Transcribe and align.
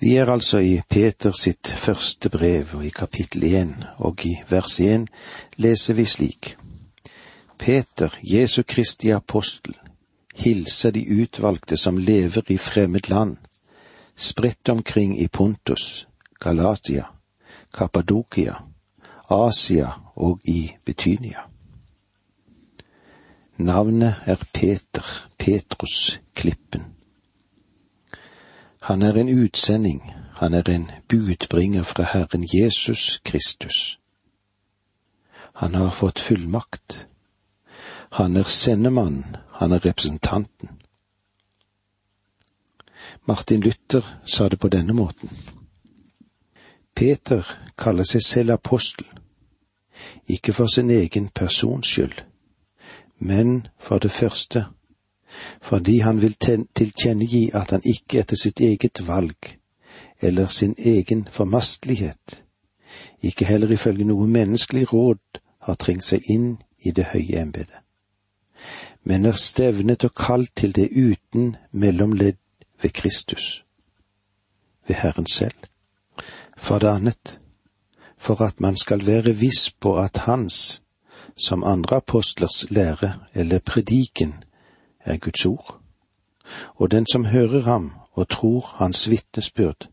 Vi 0.00 0.14
er 0.16 0.30
altså 0.30 0.58
i 0.58 0.80
Peter 0.88 1.32
sitt 1.34 1.66
første 1.66 2.30
brev, 2.30 2.74
og 2.74 2.84
i 2.86 2.92
kapittel 2.94 3.42
én, 3.42 3.72
og 3.98 4.22
i 4.26 4.36
vers 4.48 4.78
én 4.80 5.06
leser 5.56 5.94
vi 5.94 6.04
slik. 6.04 6.56
Peter, 7.58 8.14
Jesu 8.22 8.62
Kristi 8.62 9.10
apostel, 9.10 9.74
hilser 10.34 10.90
de 10.94 11.02
utvalgte 11.22 11.76
som 11.76 11.98
lever 11.98 12.46
i 12.48 12.56
fremmed 12.56 13.10
land, 13.10 13.36
spredt 14.16 14.68
omkring 14.68 15.18
i 15.20 15.26
Pontus, 15.26 16.06
Galatia, 16.40 17.04
Kappadokia, 17.74 18.54
Asia 19.30 19.90
og 20.14 20.40
i 20.44 20.70
Betynia. 20.84 21.42
Navnet 23.56 24.14
er 24.26 24.38
Peter, 24.54 25.26
Petrus, 25.38 26.20
klippen. 26.34 26.97
Han 28.88 29.02
er 29.02 29.12
en 29.12 29.28
utsending, 29.28 30.12
han 30.36 30.54
er 30.54 30.62
en 30.70 30.90
budbringer 31.08 31.82
fra 31.82 32.02
Herren 32.02 32.48
Jesus 32.54 33.20
Kristus. 33.24 33.98
Han 35.54 35.74
har 35.74 35.90
fått 35.90 36.18
fullmakt. 36.18 37.06
Han 38.10 38.36
er 38.36 38.42
sendemannen, 38.42 39.36
han 39.52 39.72
er 39.72 39.84
representanten. 39.84 40.68
Martin 43.26 43.60
Luther 43.60 44.20
sa 44.24 44.48
det 44.48 44.60
på 44.60 44.68
denne 44.68 44.92
måten. 44.92 45.28
Peter 46.96 47.44
kaller 47.78 48.08
seg 48.08 48.22
selv 48.22 48.50
apostel, 48.56 49.06
ikke 50.26 50.52
for 50.52 50.66
sin 50.66 50.90
egen 50.90 51.28
persons 51.28 51.86
skyld, 51.86 52.24
men 53.18 53.66
for 53.78 53.98
det 53.98 54.10
første 54.10 54.64
fordi 55.62 55.98
han 55.98 56.22
vil 56.22 56.34
tilkjennegi 56.74 57.50
at 57.54 57.70
han 57.70 57.84
ikke 57.84 58.20
etter 58.20 58.36
sitt 58.36 58.60
eget 58.60 59.06
valg 59.06 59.54
eller 60.20 60.46
sin 60.46 60.74
egen 60.78 61.28
formastelighet, 61.30 62.42
ikke 63.22 63.44
heller 63.44 63.70
ifølge 63.70 64.04
noe 64.04 64.26
menneskelig 64.26 64.92
råd, 64.92 65.40
har 65.62 65.74
trengt 65.74 66.06
seg 66.06 66.24
inn 66.30 66.56
i 66.86 66.90
det 66.94 67.10
høye 67.12 67.42
embetet, 67.42 67.82
men 69.04 69.26
er 69.26 69.36
stevnet 69.36 70.04
og 70.04 70.14
kalt 70.14 70.54
til 70.56 70.74
det 70.74 70.88
uten 70.90 71.56
mellomledd 71.72 72.40
ved 72.82 72.90
Kristus, 72.90 73.64
ved 74.86 74.96
Herren 74.96 75.26
selv. 75.26 75.68
For 76.56 76.78
det 76.78 76.88
annet, 76.88 77.38
for 78.18 78.42
at 78.42 78.60
man 78.60 78.76
skal 78.76 79.06
være 79.06 79.36
viss 79.36 79.70
på 79.70 79.98
at 79.98 80.16
Hans, 80.26 80.82
som 81.36 81.64
andre 81.64 81.96
apostlers 81.96 82.70
lære 82.70 83.12
eller 83.34 83.58
prediken, 83.58 84.34
er 85.08 85.16
Guds 85.16 85.46
ord, 85.46 85.80
og 86.74 86.90
den 86.90 87.06
som 87.12 87.24
hører 87.24 87.62
ham 87.62 87.92
og 88.12 88.28
tror 88.28 88.74
hans 88.76 89.10
vitnesbyrd, 89.10 89.88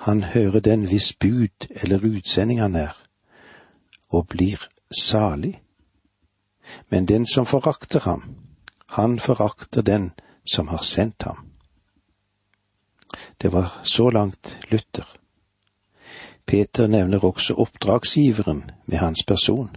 han 0.00 0.22
hører 0.22 0.60
den 0.60 0.86
hvis 0.86 1.12
bud 1.12 1.66
eller 1.70 2.16
utsending 2.16 2.60
han 2.60 2.76
er, 2.76 2.96
og 4.08 4.28
blir 4.28 4.68
salig. 5.00 5.62
Men 6.88 7.08
den 7.08 7.26
som 7.26 7.46
forakter 7.46 8.00
ham, 8.00 8.36
han 8.88 9.18
forakter 9.18 9.82
den 9.82 10.12
som 10.52 10.68
har 10.68 10.82
sendt 10.82 11.22
ham. 11.22 11.46
Det 13.42 13.52
var 13.52 13.80
så 13.84 14.10
langt 14.10 14.58
Luther. 14.70 15.16
Peter 16.46 16.86
nevner 16.86 17.24
også 17.24 17.54
oppdragsgiveren 17.54 18.70
med 18.86 18.98
hans 18.98 19.24
person 19.26 19.76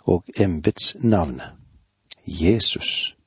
og 0.00 0.24
embetsnavnet, 0.40 1.50
Jesus. 2.26 3.17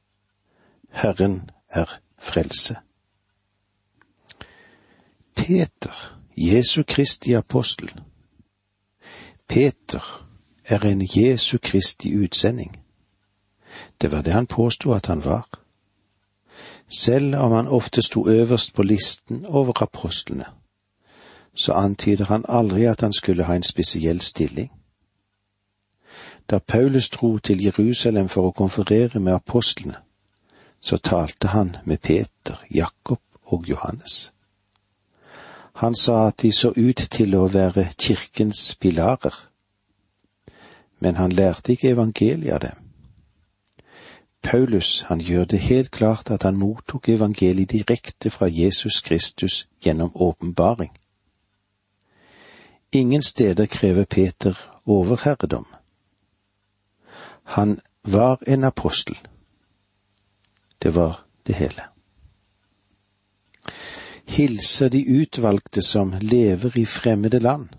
Herren 0.92 1.50
er 1.70 2.00
frelse. 2.20 2.76
Peter, 5.36 6.20
Jesu 6.38 6.84
Kristi 6.88 7.34
apostel. 7.34 8.02
Peter 9.50 10.28
er 10.66 10.80
en 10.80 11.02
Jesu 11.16 11.58
Kristi 11.58 12.16
utsending. 12.16 12.84
Det 14.02 14.12
var 14.12 14.22
det 14.22 14.34
han 14.34 14.48
påsto 14.48 14.92
at 14.92 15.06
han 15.06 15.26
var. 15.26 15.50
Selv 16.90 17.36
om 17.36 17.52
han 17.52 17.68
ofte 17.68 18.02
sto 18.02 18.30
øverst 18.30 18.74
på 18.74 18.84
listen 18.84 19.46
over 19.46 19.82
apostlene, 19.82 20.46
så 21.54 21.74
antyder 21.74 22.26
han 22.26 22.46
aldri 22.48 22.84
at 22.84 23.02
han 23.02 23.14
skulle 23.14 23.44
ha 23.44 23.56
en 23.56 23.64
spesiell 23.64 24.22
stilling. 24.22 24.72
Da 26.50 26.60
Paulus 26.60 27.10
dro 27.10 27.38
til 27.38 27.64
Jerusalem 27.64 28.30
for 28.30 28.48
å 28.48 28.52
konferere 28.52 29.20
med 29.20 29.34
apostlene, 29.34 29.96
så 30.82 30.98
talte 30.98 31.48
han 31.48 31.76
med 31.84 32.02
Peter, 32.02 32.64
Jakob 32.70 33.22
og 33.44 33.70
Johannes. 33.70 34.34
Han 35.74 35.96
sa 35.96 36.28
at 36.28 36.42
de 36.42 36.52
så 36.52 36.74
ut 36.78 37.08
til 37.12 37.36
å 37.36 37.48
være 37.48 37.92
kirkens 37.98 38.76
pilarer, 38.76 39.34
men 41.00 41.16
han 41.16 41.32
lærte 41.32 41.74
ikke 41.74 41.90
evangeliet 41.96 42.54
av 42.54 42.60
dem. 42.60 42.78
Paulus, 44.42 45.02
han 45.08 45.22
gjør 45.22 45.46
det 45.46 45.60
helt 45.60 45.92
klart 45.92 46.32
at 46.32 46.44
han 46.44 46.58
mottok 46.58 47.10
evangeliet 47.10 47.72
direkte 47.72 48.30
fra 48.30 48.48
Jesus 48.50 49.02
Kristus 49.02 49.68
gjennom 49.86 50.12
åpenbaring. 50.16 50.92
Ingen 52.92 53.22
steder 53.22 53.66
krever 53.66 54.06
Peter 54.06 54.58
overherredom. 54.86 55.66
Han 57.44 57.80
var 58.04 58.38
en 58.48 58.64
apostel, 58.64 59.18
det 60.82 60.96
var 60.96 61.26
det 61.48 61.56
hele. 61.56 61.84
Hilser 64.26 64.90
de 64.90 65.06
utvalgte 65.22 65.82
som 65.82 66.14
lever 66.22 66.78
i 66.78 66.86
fremmede 66.86 67.40
land, 67.40 67.70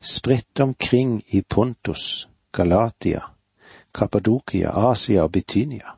spredt 0.00 0.60
omkring 0.60 1.22
i 1.26 1.42
Pontus, 1.42 2.28
Galatia, 2.52 3.22
Kappadokia, 3.94 4.70
Asia 4.90 5.22
og 5.22 5.32
Betynia. 5.32 5.96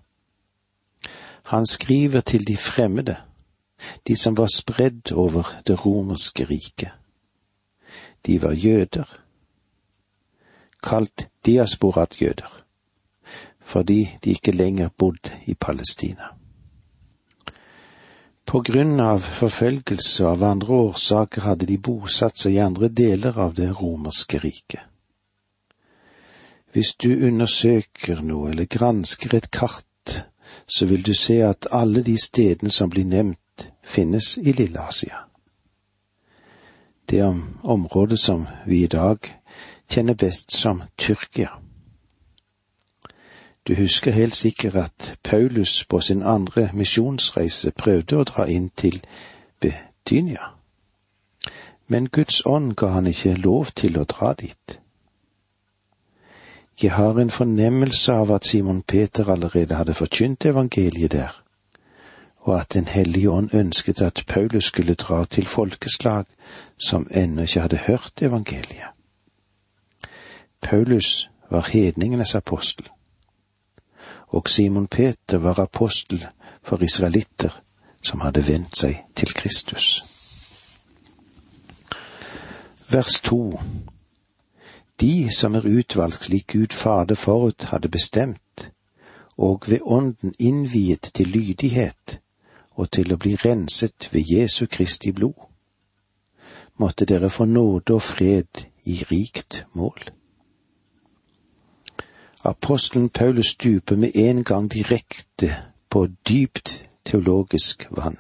Han 1.45 1.67
skriver 1.67 2.21
til 2.21 2.47
de 2.47 2.57
fremmede, 2.57 3.17
de 4.07 4.17
som 4.17 4.37
var 4.37 4.49
spredd 4.57 5.13
over 5.13 5.63
det 5.67 5.87
romerske 5.87 6.45
riket. 6.45 6.91
De 8.27 8.43
var 8.43 8.53
jøder, 8.53 9.19
kalt 10.83 11.29
diasporat-jøder 11.47 12.63
fordi 13.65 14.19
de 14.25 14.31
ikke 14.31 14.53
lenger 14.53 14.89
bodde 14.99 15.33
i 15.47 15.55
Palestina. 15.55 16.33
På 18.47 18.61
grunn 18.61 19.01
av 19.01 19.23
forfølgelse 19.25 20.27
av 20.27 20.43
andre 20.45 20.79
årsaker 20.89 21.47
hadde 21.47 21.67
de 21.71 21.79
bosatt 21.79 22.43
seg 22.43 22.57
i 22.57 22.65
andre 22.65 22.89
deler 22.89 23.39
av 23.39 23.55
det 23.57 23.71
romerske 23.79 24.41
riket. 24.43 24.83
Hvis 26.73 26.95
du 26.97 27.11
undersøker 27.29 28.21
noe 28.25 28.51
eller 28.51 28.69
gransker 28.69 29.37
et 29.37 29.51
kart, 29.53 30.25
så 30.67 30.87
vil 30.89 31.05
du 31.05 31.15
se 31.15 31.39
at 31.45 31.69
alle 31.71 32.03
de 32.03 32.17
stedene 32.21 32.73
som 32.73 32.91
blir 32.91 33.09
nevnt, 33.09 33.39
finnes 33.85 34.39
i 34.39 34.53
Lille-Asia. 34.53 35.27
Det 37.09 37.23
området 37.63 38.19
som 38.19 38.47
vi 38.67 38.83
i 38.85 38.93
dag 38.93 39.29
kjenner 39.91 40.17
best 40.17 40.53
som 40.53 40.83
Tyrkia. 40.97 41.62
Du 43.69 43.75
husker 43.75 44.11
helt 44.11 44.35
sikkert 44.35 44.75
at 44.75 45.19
Paulus 45.23 45.85
på 45.85 46.01
sin 46.01 46.23
andre 46.23 46.71
misjonsreise 46.75 47.71
prøvde 47.71 48.17
å 48.19 48.25
dra 48.27 48.47
inn 48.51 48.71
til 48.77 48.97
Betynia. 49.61 50.49
Men 51.87 52.09
Guds 52.09 52.43
ånd 52.47 52.75
ga 52.75 52.89
han 52.97 53.07
ikke 53.07 53.37
lov 53.39 53.71
til 53.79 54.01
å 54.01 54.05
dra 54.05 54.33
dit. 54.35 54.81
Jeg 56.83 56.91
har 56.93 57.21
en 57.21 57.31
fornemmelse 57.31 58.13
av 58.13 58.33
at 58.35 58.47
Simon 58.47 58.83
Peter 58.83 59.31
allerede 59.31 59.79
hadde 59.79 59.95
forkynt 59.95 60.47
evangeliet 60.51 61.13
der, 61.13 61.37
og 62.41 62.61
at 62.61 62.75
Den 62.75 62.87
hellige 62.87 63.31
ånd 63.31 63.55
ønsket 63.55 64.03
at 64.03 64.25
Paulus 64.27 64.65
skulle 64.65 64.95
dra 64.95 65.25
til 65.25 65.47
folkeslag 65.47 66.25
som 66.79 67.07
ennå 67.11 67.43
ikke 67.43 67.61
hadde 67.61 67.77
hørt 67.77 68.23
evangeliet. 68.23 68.91
Paulus 70.63 71.31
var 71.51 71.69
hedningenes 71.73 72.35
apostel 72.35 72.91
og 74.33 74.49
Simon 74.49 74.87
Peter 74.87 75.39
var 75.39 75.59
apostel 75.59 76.27
for 76.63 76.83
israelitter 76.83 77.63
som 78.03 78.21
hadde 78.25 78.47
vendt 78.49 78.79
seg 78.79 79.03
til 79.17 79.35
Kristus. 79.37 80.03
Vers 82.91 83.21
to 83.21 83.61
De 85.01 85.29
som 85.35 85.55
er 85.55 85.67
utvalgt 85.67 86.25
slik 86.29 86.53
Gud 86.53 86.73
Fader 86.77 87.15
forut 87.15 87.69
hadde 87.73 87.89
bestemt, 87.89 88.71
og 89.37 89.65
ved 89.67 89.81
Ånden 89.83 90.35
innviet 90.39 91.11
til 91.15 91.29
lydighet 91.29 92.19
og 92.77 92.91
til 92.91 93.13
å 93.13 93.19
bli 93.21 93.35
renset 93.37 94.09
ved 94.13 94.29
Jesu 94.29 94.67
Kristi 94.67 95.13
blod, 95.13 95.49
måtte 96.77 97.05
dere 97.05 97.31
få 97.31 97.45
nåde 97.45 97.95
og 97.95 98.03
fred 98.03 98.67
i 98.85 99.03
rikt 99.11 99.65
mål. 99.73 100.22
Apostelen 102.45 103.11
Paulus 103.11 103.47
stuper 103.47 103.97
med 103.97 104.11
en 104.15 104.45
gang 104.45 104.73
direkte 104.73 105.57
på 105.91 106.09
dypt 106.29 106.91
teologisk 107.05 107.87
vann. 107.91 108.17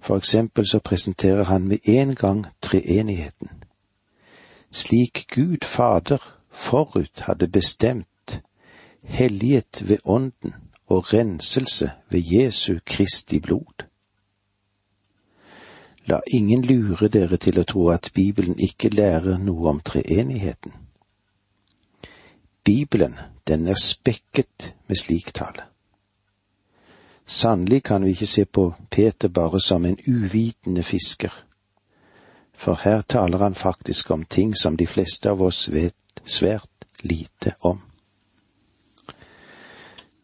For 0.00 0.16
eksempel 0.16 0.66
så 0.66 0.78
presenterer 0.78 1.44
han 1.44 1.68
med 1.68 1.78
en 1.84 2.14
gang 2.14 2.46
treenigheten. 2.62 3.48
Slik 4.70 5.26
Gud 5.34 5.64
Fader 5.64 6.38
forut 6.50 7.20
hadde 7.20 7.48
bestemt, 7.48 8.42
hellighet 9.02 9.88
ved 9.88 9.98
Ånden 10.04 10.54
og 10.86 11.12
renselse 11.12 11.90
ved 12.10 12.20
Jesu 12.20 12.78
Kristi 12.86 13.38
blod. 13.38 13.86
La 16.06 16.20
ingen 16.26 16.64
lure 16.64 17.08
dere 17.08 17.36
til 17.36 17.60
å 17.60 17.64
tro 17.64 17.88
at 17.88 18.10
Bibelen 18.14 18.58
ikke 18.58 18.88
lærer 18.88 19.38
noe 19.38 19.68
om 19.70 19.80
treenigheten. 19.80 20.81
Bibelen, 22.64 23.18
den 23.48 23.66
er 23.66 23.74
spekket 23.74 24.74
med 24.86 24.96
slik 24.96 25.34
tale. 25.34 25.62
Sannelig 27.26 27.82
kan 27.82 28.04
vi 28.04 28.10
ikke 28.10 28.26
se 28.26 28.44
på 28.44 28.74
Peter 28.90 29.28
bare 29.28 29.60
som 29.60 29.84
en 29.84 29.98
uvitende 30.06 30.82
fisker, 30.82 31.32
for 32.54 32.78
her 32.84 33.02
taler 33.02 33.38
han 33.38 33.54
faktisk 33.54 34.10
om 34.10 34.24
ting 34.24 34.56
som 34.56 34.76
de 34.76 34.86
fleste 34.86 35.30
av 35.30 35.42
oss 35.42 35.68
vet 35.72 36.22
svært 36.24 36.86
lite 37.02 37.54
om. 37.60 37.80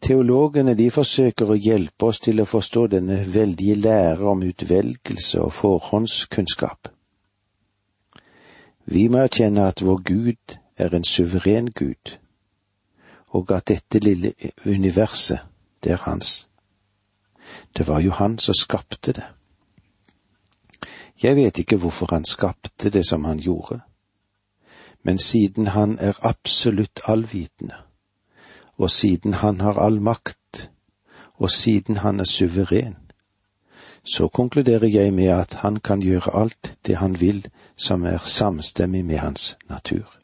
Teologene 0.01 0.77
de 0.79 0.87
forsøker 0.91 1.51
å 1.51 1.59
hjelpe 1.59 2.07
oss 2.07 2.21
til 2.23 2.39
å 2.39 2.47
forstå 2.47 2.85
denne 2.93 3.19
veldige 3.27 3.75
lære 3.75 4.23
om 4.31 4.45
utvelgelse 4.47 5.41
og 5.43 5.53
forhåndskunnskap. 5.53 6.87
Vi 8.85 9.07
må 9.11 9.25
erkjenne 9.25 9.67
at 9.67 9.83
vår 9.83 9.99
Gud 10.07 10.57
er 10.79 10.95
en 10.95 11.03
suveren 11.03 11.67
Gud, 11.75 12.18
og 13.29 13.51
at 13.51 13.67
dette 13.67 13.99
lille 13.99 14.33
universet, 14.65 15.39
det 15.83 15.91
er 15.91 15.97
hans. 15.97 16.47
Det 17.77 17.87
var 17.87 17.99
jo 17.99 18.11
han 18.11 18.39
som 18.39 18.53
skapte 18.53 19.11
det. 19.11 19.23
Jeg 21.23 21.35
vet 21.35 21.57
ikke 21.57 21.77
hvorfor 21.77 22.07
han 22.11 22.25
skapte 22.25 22.89
det 22.89 23.05
som 23.07 23.23
han 23.25 23.39
gjorde, 23.39 23.79
men 25.03 25.17
siden 25.17 25.67
han 25.67 25.97
er 25.99 26.13
absolutt 26.21 26.99
allvitende, 27.05 27.75
og 28.77 28.91
siden 28.91 29.33
han 29.33 29.61
har 29.61 29.79
all 29.79 30.01
makt, 30.01 30.71
og 31.33 31.51
siden 31.51 31.97
han 31.97 32.19
er 32.19 32.23
suveren, 32.23 32.97
så 34.03 34.27
konkluderer 34.27 34.87
jeg 34.87 35.13
med 35.13 35.27
at 35.27 35.53
han 35.53 35.79
kan 35.79 36.01
gjøre 36.01 36.35
alt 36.35 36.77
det 36.87 36.97
han 36.97 37.21
vil 37.21 37.47
som 37.75 38.03
er 38.03 38.17
samstemmig 38.17 39.05
med 39.05 39.17
hans 39.17 39.57
natur. 39.69 40.18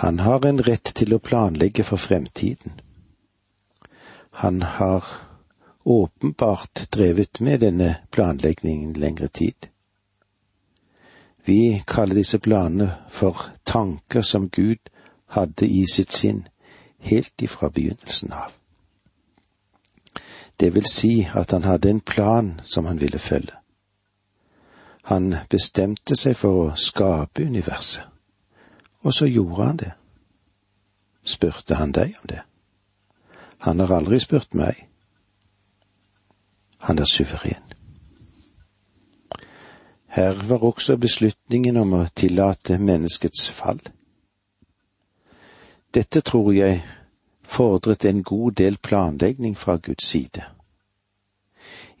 Han 0.00 0.18
har 0.24 0.46
en 0.46 0.62
rett 0.64 0.94
til 0.96 1.12
å 1.14 1.22
planlegge 1.22 1.84
for 1.84 2.00
fremtiden 2.00 2.80
han 4.40 4.62
har 4.62 5.04
åpenbart 5.82 6.90
drevet 6.90 7.40
med 7.40 7.60
denne 7.60 7.96
planleggingen 8.10 8.92
lengre 8.92 9.28
tid. 9.28 9.68
Vi 11.44 11.82
kaller 11.86 12.14
disse 12.14 12.38
planene 12.38 12.94
for 13.08 13.36
tanker 13.64 14.22
som 14.22 14.48
Gud 14.48 14.90
hadde 15.26 15.66
i 15.66 15.84
sitt 15.92 16.12
sinn 16.12 16.46
helt 16.98 17.42
ifra 17.42 17.70
begynnelsen 17.70 18.32
av. 18.32 18.52
Det 20.56 20.74
vil 20.74 20.88
si 20.88 21.28
at 21.34 21.52
han 21.52 21.64
hadde 21.64 21.90
en 21.90 22.00
plan 22.00 22.60
som 22.64 22.86
han 22.86 23.00
ville 23.00 23.18
følge. 23.18 23.56
Han 25.02 25.34
bestemte 25.50 26.16
seg 26.16 26.36
for 26.36 26.64
å 26.64 26.76
skape 26.76 27.44
universet, 27.44 28.04
og 29.02 29.14
så 29.14 29.26
gjorde 29.26 29.64
han 29.64 29.76
det. 29.76 29.92
Spurte 31.22 31.74
han 31.74 31.92
deg 31.92 32.14
om 32.22 32.28
det? 32.28 32.40
Han 33.58 33.80
har 33.80 33.92
aldri 33.92 34.20
spurt 34.20 34.54
meg. 34.54 34.86
Han 36.78 36.98
er 36.98 37.04
suveren. 37.04 37.64
Her 40.10 40.32
var 40.48 40.64
også 40.64 40.96
beslutningen 40.96 41.76
om 41.76 41.92
å 41.92 42.06
tillate 42.14 42.78
menneskets 42.78 43.50
fall. 43.50 43.80
Dette 45.94 46.20
tror 46.20 46.52
jeg 46.54 46.80
fordret 47.44 48.04
en 48.04 48.22
god 48.22 48.52
del 48.58 48.78
planlegging 48.78 49.56
fra 49.58 49.76
Guds 49.76 50.08
side. 50.08 50.42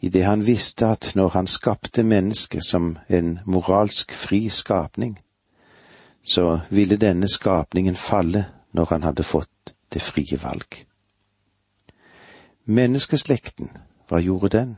Idet 0.00 0.24
han 0.24 0.46
visste 0.46 0.86
at 0.86 1.12
når 1.14 1.28
han 1.28 1.46
skapte 1.46 2.02
mennesket 2.02 2.64
som 2.64 2.96
en 3.08 3.38
moralsk 3.44 4.12
fri 4.12 4.48
skapning, 4.48 5.18
så 6.30 6.60
ville 6.70 6.96
denne 6.96 7.28
skapningen 7.28 7.96
falle 7.96 8.44
når 8.72 8.86
han 8.90 9.02
hadde 9.02 9.22
fått 9.22 9.74
det 9.92 10.02
frie 10.02 10.38
valg. 10.42 10.84
Menneskeslekten, 12.64 13.70
hva 14.08 14.20
gjorde 14.22 14.48
den? 14.48 14.76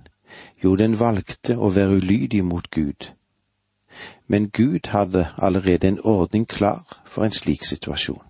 Jo, 0.64 0.76
den 0.76 0.96
valgte 1.00 1.58
å 1.58 1.68
være 1.68 1.98
ulydig 2.00 2.44
mot 2.44 2.70
Gud. 2.70 3.10
Men 4.26 4.48
Gud 4.48 4.88
hadde 4.88 5.26
allerede 5.36 5.88
en 5.88 6.00
ordning 6.00 6.46
klar 6.48 7.02
for 7.04 7.24
en 7.24 7.36
slik 7.36 7.64
situasjon. 7.68 8.22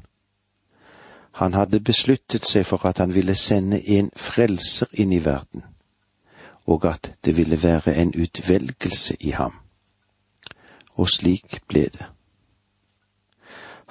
Han 1.38 1.54
hadde 1.54 1.80
besluttet 1.80 2.44
seg 2.44 2.66
for 2.66 2.86
at 2.90 2.98
han 2.98 3.14
ville 3.14 3.34
sende 3.38 3.78
en 3.98 4.10
frelser 4.16 4.90
inn 4.98 5.12
i 5.12 5.22
verden, 5.24 5.62
og 6.66 6.88
at 6.90 7.12
det 7.24 7.36
ville 7.36 7.62
være 7.62 7.94
en 8.02 8.12
utvelgelse 8.18 9.16
i 9.20 9.30
ham. 9.30 9.54
Og 10.98 11.08
slik 11.08 11.62
ble 11.68 11.86
det. 11.94 12.11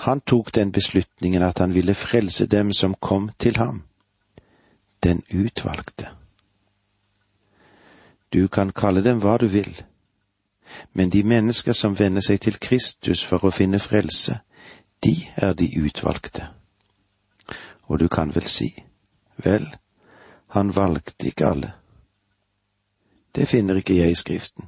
Han 0.02 0.22
tok 0.22 0.56
den 0.56 0.72
beslutningen 0.72 1.44
at 1.44 1.60
han 1.60 1.74
ville 1.74 1.94
frelse 1.94 2.48
dem 2.48 2.74
som 2.74 2.96
kom 3.00 3.30
til 3.40 3.58
ham 3.58 3.84
den 5.04 5.22
utvalgte. 5.34 6.10
Du 8.34 8.48
kan 8.48 8.72
kalle 8.72 9.04
dem 9.04 9.20
hva 9.22 9.38
du 9.38 9.46
vil, 9.48 9.84
men 10.94 11.10
de 11.10 11.24
mennesker 11.24 11.74
som 11.74 12.00
vender 12.00 12.22
seg 12.22 12.42
til 12.42 12.58
Kristus 12.60 13.24
for 13.26 13.46
å 13.46 13.52
finne 13.52 13.80
frelse, 13.80 14.40
de 15.04 15.16
er 15.36 15.54
de 15.54 15.68
utvalgte. 15.82 16.48
Og 17.90 18.00
du 18.00 18.08
kan 18.08 18.34
vel 18.36 18.48
si, 18.48 18.72
vel, 19.38 19.68
han 20.48 20.76
valgte 20.76 21.28
ikke 21.28 21.48
alle. 21.48 21.74
Det 23.36 23.48
finner 23.48 23.76
ikke 23.76 23.98
jeg 23.98 24.12
i 24.12 24.16
Skriften. 24.16 24.66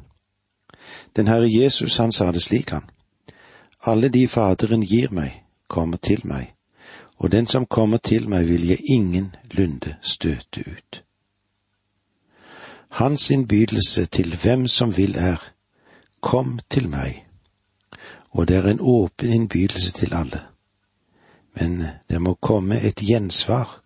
Den 1.16 1.28
Herre 1.28 1.50
Jesus, 1.50 1.98
han 1.98 2.12
sa 2.12 2.32
det 2.32 2.42
slik, 2.42 2.70
han. 2.70 2.90
Alle 3.86 4.10
de 4.10 4.28
Faderen 4.28 4.82
gir 4.82 5.12
meg, 5.12 5.44
kommer 5.68 5.98
til 5.98 6.22
meg, 6.24 6.54
og 7.18 7.32
den 7.32 7.48
som 7.48 7.66
kommer 7.66 7.98
til 7.98 8.30
meg 8.30 8.48
vil 8.48 8.68
jeg 8.68 8.80
ingen 8.86 9.34
lunde 9.52 9.98
støte 10.02 10.64
ut. 10.64 11.04
Hans 12.90 13.30
innbydelse 13.30 14.06
til 14.06 14.36
hvem 14.44 14.68
som 14.68 14.98
vil 14.98 15.18
er, 15.18 15.42
kom 16.22 16.60
til 16.70 16.88
meg, 16.90 17.26
og 18.32 18.48
det 18.48 18.58
er 18.58 18.70
en 18.70 18.80
åpen 18.82 19.30
innbydelse 19.30 19.92
til 19.92 20.14
alle. 20.14 20.42
Men 21.60 21.84
det 22.10 22.22
må 22.22 22.34
komme 22.34 22.80
et 22.80 23.04
gjensvar, 23.04 23.82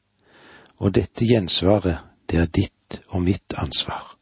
og 0.78 0.96
dette 0.96 1.26
gjensvaret, 1.26 1.98
det 2.30 2.40
er 2.40 2.46
ditt 2.46 3.02
og 3.08 3.22
mitt 3.22 3.54
ansvar. 3.58 4.17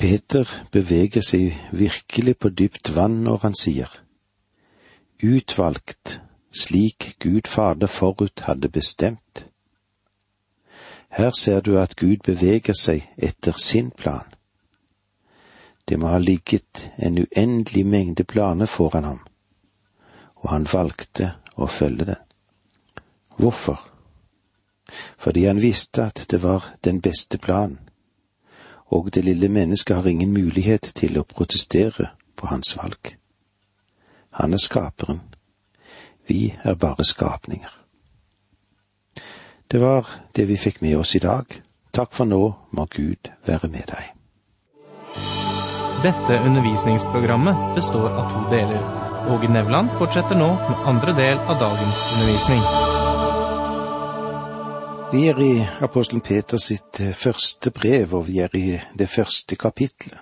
Peter 0.00 0.48
beveger 0.72 1.20
seg 1.20 1.58
virkelig 1.76 2.38
på 2.40 2.48
dypt 2.48 2.88
vann 2.96 3.18
når 3.26 3.42
han 3.42 3.56
sier, 3.58 3.90
utvalgt 5.20 6.22
slik 6.56 7.16
Gud 7.20 7.44
Fader 7.44 7.86
forut 7.86 8.40
hadde 8.46 8.70
bestemt. 8.72 9.44
Her 11.12 11.36
ser 11.36 11.60
du 11.60 11.76
at 11.78 11.98
Gud 12.00 12.24
beveger 12.24 12.72
seg 12.72 13.10
etter 13.18 13.60
sin 13.60 13.90
plan. 13.90 14.24
Det 15.84 16.00
må 16.00 16.14
ha 16.14 16.22
ligget 16.22 16.86
en 16.96 17.20
uendelig 17.20 17.84
mengde 17.86 18.24
planer 18.24 18.72
foran 18.72 19.04
ham, 19.04 19.20
og 20.40 20.48
han 20.54 20.68
valgte 20.72 21.34
å 21.60 21.68
følge 21.68 22.08
den. 22.14 22.24
Hvorfor? 23.36 23.84
Fordi 25.20 25.44
han 25.44 25.60
visste 25.60 26.08
at 26.08 26.24
det 26.30 26.40
var 26.42 26.72
den 26.84 27.04
beste 27.04 27.36
planen, 27.36 27.89
og 28.90 29.10
det 29.14 29.24
lille 29.24 29.48
mennesket 29.48 29.96
har 29.96 30.06
ingen 30.06 30.32
mulighet 30.32 30.92
til 30.94 31.18
å 31.18 31.26
protestere 31.26 32.10
på 32.36 32.50
hans 32.50 32.76
valg. 32.76 33.14
Han 34.30 34.54
er 34.54 34.62
skaperen, 34.62 35.20
vi 36.28 36.54
er 36.62 36.74
bare 36.74 37.04
skapninger. 37.04 37.72
Det 39.70 39.80
var 39.80 40.06
det 40.36 40.48
vi 40.48 40.56
fikk 40.58 40.82
med 40.82 40.96
oss 40.98 41.14
i 41.14 41.22
dag. 41.22 41.46
Takk 41.94 42.14
for 42.14 42.26
nå, 42.26 42.42
må 42.70 42.86
Gud 42.90 43.30
være 43.46 43.70
med 43.70 43.86
deg. 43.90 44.10
Dette 46.02 46.38
undervisningsprogrammet 46.46 47.74
består 47.74 48.10
av 48.10 48.30
to 48.32 48.46
deler. 48.50 48.86
Åge 49.30 49.50
Nevland 49.52 49.92
fortsetter 49.98 50.38
nå 50.38 50.54
med 50.54 50.86
andre 50.94 51.14
del 51.18 51.38
av 51.38 51.60
dagens 51.60 52.06
undervisning. 52.14 52.89
Vi 55.12 55.26
er 55.26 55.40
i 55.42 55.66
apostelen 55.82 56.20
Peter 56.20 56.58
sitt 56.62 57.00
eh, 57.00 57.10
første 57.10 57.72
brev, 57.74 58.12
og 58.14 58.28
vi 58.28 58.36
er 58.38 58.52
i 58.54 58.76
det 58.94 59.08
første 59.10 59.56
kapitlet. 59.56 60.20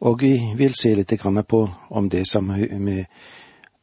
Og 0.00 0.22
vi 0.24 0.32
vil 0.58 0.74
se 0.74 0.90
litt 0.98 1.14
på 1.46 1.60
om 1.90 2.08
det 2.10 2.24
som 2.26 2.50
er 2.50 3.06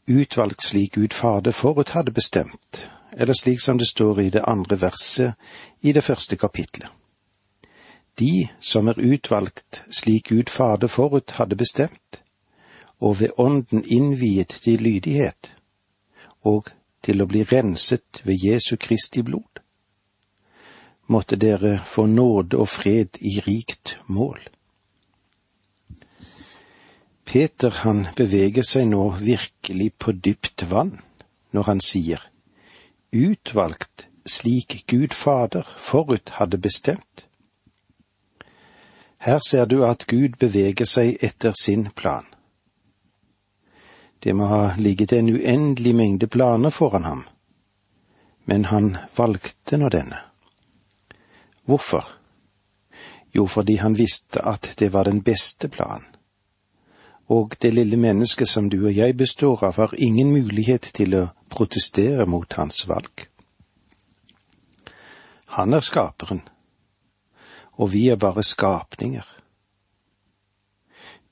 utvalgt 0.08 0.66
slik 0.68 0.96
Gud 0.96 1.14
Fader 1.16 1.52
forut 1.52 1.94
hadde 1.96 2.12
bestemt, 2.12 2.90
eller 3.16 3.34
slik 3.34 3.62
som 3.62 3.78
det 3.78 3.88
står 3.88 4.20
i 4.20 4.30
det 4.30 4.44
andre 4.48 4.82
verset 4.82 5.34
i 5.82 5.94
det 5.94 6.04
første 6.04 6.36
kapitlet. 6.36 6.90
De 8.20 8.50
som 8.60 8.88
er 8.88 9.00
utvalgt 9.00 9.84
slik 9.90 10.28
Gud 10.28 10.50
Fader 10.50 10.88
forut 10.88 11.38
hadde 11.40 11.56
bestemt, 11.56 12.24
og 13.00 13.20
ved 13.20 13.30
Ånden 13.38 13.86
innviet 13.88 14.60
til 14.64 14.82
lydighet, 14.82 15.56
og 16.44 16.68
til 17.02 17.22
å 17.22 17.28
bli 17.32 17.46
renset 17.48 18.26
ved 18.26 18.44
Jesu 18.44 18.76
Kristi 18.76 19.22
blod. 19.24 19.47
Måtte 21.08 21.36
dere 21.40 21.78
få 21.86 22.06
nåde 22.06 22.58
og 22.60 22.70
fred 22.70 23.20
i 23.20 23.40
rikt 23.46 23.98
mål. 24.06 24.40
Peter 27.28 27.72
han 27.84 28.08
beveger 28.16 28.64
seg 28.64 28.88
nå 28.92 29.04
virkelig 29.20 29.92
på 30.00 30.12
dypt 30.12 30.64
vann 30.72 30.98
når 31.56 31.72
han 31.72 31.82
sier 31.84 32.22
utvalgt 33.12 34.08
slik 34.26 34.84
Gud 34.88 35.14
Fader 35.14 35.68
forut 35.78 36.30
hadde 36.30 36.58
bestemt. 36.58 37.26
Her 39.18 39.40
ser 39.50 39.66
du 39.66 39.86
at 39.86 40.08
Gud 40.08 40.38
beveger 40.40 40.86
seg 40.86 41.18
etter 41.24 41.56
sin 41.60 41.90
plan. 41.96 42.26
Det 44.20 44.36
må 44.36 44.48
ha 44.50 44.76
ligget 44.78 45.14
en 45.14 45.30
uendelig 45.30 45.96
mengde 45.96 46.28
planer 46.28 46.70
foran 46.70 47.04
ham, 47.04 47.24
men 48.46 48.66
han 48.66 48.98
valgte 49.16 49.78
nå 49.78 49.90
denne. 49.94 50.27
Hvorfor? 51.68 52.06
Jo, 53.36 53.46
fordi 53.46 53.76
han 53.76 53.98
visste 53.98 54.46
at 54.46 54.74
det 54.80 54.94
var 54.94 55.04
den 55.04 55.22
beste 55.24 55.68
planen. 55.68 56.06
Og 57.28 57.56
det 57.62 57.74
lille 57.74 57.98
mennesket 57.98 58.48
som 58.48 58.70
du 58.70 58.86
og 58.86 58.96
jeg 58.96 59.18
består 59.18 59.64
av, 59.64 59.76
har 59.76 59.94
ingen 59.98 60.32
mulighet 60.32 60.92
til 60.96 61.16
å 61.16 61.26
protestere 61.52 62.26
mot 62.26 62.54
hans 62.56 62.86
valg. 62.88 63.28
Han 65.58 65.74
er 65.74 65.84
skaperen, 65.84 66.42
og 67.76 67.92
vi 67.92 68.08
er 68.08 68.16
bare 68.16 68.44
skapninger. 68.44 69.28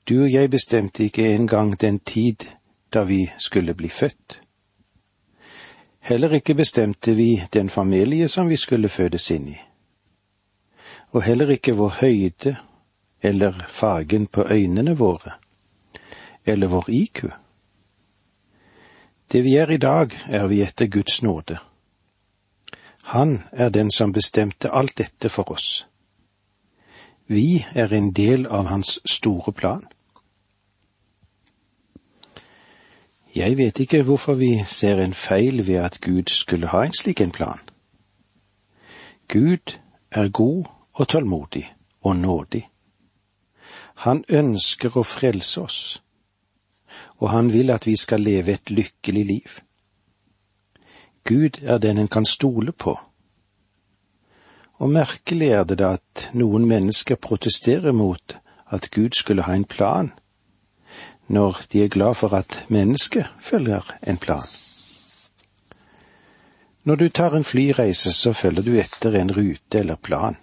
Du 0.08 0.22
og 0.22 0.32
jeg 0.32 0.50
bestemte 0.50 1.04
ikke 1.04 1.32
engang 1.34 1.80
den 1.80 1.98
tid 1.98 2.44
da 2.92 3.02
vi 3.08 3.30
skulle 3.38 3.74
bli 3.74 3.88
født. 3.88 4.42
Heller 6.00 6.36
ikke 6.36 6.54
bestemte 6.54 7.16
vi 7.16 7.40
den 7.52 7.70
familie 7.70 8.28
som 8.28 8.48
vi 8.48 8.56
skulle 8.56 8.88
fødes 8.88 9.30
inn 9.30 9.48
i. 9.48 9.56
Og 11.16 11.22
heller 11.24 11.48
ikke 11.48 11.72
vår 11.72 11.94
høyde 12.02 12.56
eller 13.24 13.54
fargen 13.72 14.26
på 14.26 14.44
øynene 14.52 14.98
våre, 14.98 15.38
eller 16.44 16.66
vår 16.66 16.90
IQ. 16.92 17.24
Det 19.32 19.44
vi 19.44 19.54
er 19.56 19.70
i 19.70 19.76
dag, 19.80 20.12
er 20.28 20.46
vi 20.46 20.60
etter 20.62 20.86
Guds 20.86 21.22
nåde. 21.22 21.56
Han 23.04 23.42
er 23.52 23.68
den 23.68 23.90
som 23.90 24.12
bestemte 24.12 24.68
alt 24.70 24.98
dette 24.98 25.28
for 25.32 25.50
oss. 25.56 25.88
Vi 27.26 27.64
er 27.74 27.96
en 27.96 28.12
del 28.12 28.46
av 28.46 28.68
hans 28.68 29.00
store 29.08 29.52
plan. 29.52 29.88
Jeg 33.36 33.56
vet 33.56 33.78
ikke 33.78 34.02
hvorfor 34.02 34.34
vi 34.34 34.52
ser 34.66 35.00
en 35.00 35.14
feil 35.14 35.66
ved 35.66 35.80
at 35.80 36.00
Gud 36.00 36.28
skulle 36.28 36.66
ha 36.66 36.84
en 36.84 36.92
slik 37.00 37.20
en 37.20 37.32
plan. 37.32 37.60
Gud 39.28 39.78
er 40.10 40.28
god 40.28 40.75
og 40.96 41.08
tålmodig 41.08 41.66
og 42.02 42.16
nådig. 42.16 42.64
Han 44.06 44.24
ønsker 44.28 44.96
å 44.96 45.04
frelse 45.04 45.60
oss, 45.60 45.80
og 47.20 47.30
han 47.30 47.52
vil 47.52 47.72
at 47.72 47.86
vi 47.86 47.96
skal 47.96 48.24
leve 48.24 48.56
et 48.56 48.70
lykkelig 48.70 49.24
liv. 49.24 49.56
Gud 51.24 51.62
er 51.62 51.78
den 51.78 51.98
en 51.98 52.08
kan 52.08 52.24
stole 52.24 52.72
på. 52.72 52.94
Og 54.78 54.90
merkelig 54.92 55.48
er 55.48 55.64
det 55.64 55.78
da 55.80 55.96
at 55.96 56.28
noen 56.36 56.68
mennesker 56.68 57.16
protesterer 57.16 57.96
mot 57.96 58.36
at 58.70 58.90
Gud 58.90 59.16
skulle 59.16 59.46
ha 59.48 59.56
en 59.56 59.64
plan 59.64 60.12
når 61.26 61.64
de 61.72 61.82
er 61.82 61.90
glad 61.90 62.14
for 62.14 62.34
at 62.38 62.60
mennesket 62.70 63.26
følger 63.42 63.82
en 64.06 64.16
plan. 64.16 64.46
Når 66.86 66.96
du 66.96 67.08
tar 67.08 67.34
en 67.34 67.44
flyreise, 67.44 68.12
så 68.12 68.32
følger 68.32 68.62
du 68.62 68.76
etter 68.78 69.16
en 69.18 69.32
rute 69.34 69.78
eller 69.78 69.96
plan. 69.96 70.36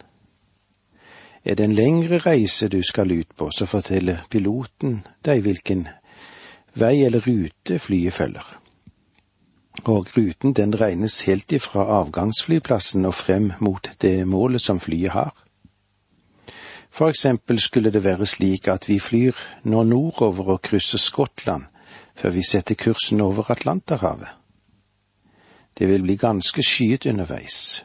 Er 1.46 1.56
det 1.56 1.64
en 1.64 1.76
lengre 1.76 2.18
reise 2.18 2.68
du 2.68 2.82
skal 2.82 3.12
ut 3.12 3.36
på, 3.38 3.50
så 3.52 3.66
forteller 3.66 4.24
piloten 4.30 5.02
deg 5.26 5.44
hvilken 5.44 5.88
vei 6.80 7.04
eller 7.04 7.26
rute 7.28 7.80
flyet 7.80 8.14
følger. 8.14 8.46
Og 9.84 10.08
ruten 10.18 10.54
den 10.54 10.76
regnes 10.80 11.22
helt 11.28 11.52
ifra 11.52 11.84
avgangsflyplassen 12.00 13.06
og 13.06 13.14
frem 13.14 13.52
mot 13.60 13.90
det 14.02 14.28
målet 14.28 14.62
som 14.62 14.80
flyet 14.80 15.12
har. 15.12 15.34
For 16.94 17.10
eksempel 17.10 17.60
skulle 17.60 17.92
det 17.92 18.04
være 18.04 18.26
slik 18.26 18.68
at 18.68 18.88
vi 18.90 19.00
flyr 19.00 19.34
nå 19.64 19.84
nordover 19.84 20.56
og 20.56 20.62
krysser 20.62 21.02
Skottland 21.02 21.66
før 22.16 22.30
vi 22.30 22.44
setter 22.46 22.76
kursen 22.76 23.22
over 23.22 23.52
Atlanterhavet. 23.52 24.30
Det 25.80 25.90
vil 25.90 26.04
bli 26.06 26.16
ganske 26.16 26.64
skyet 26.64 27.06
underveis. 27.10 27.84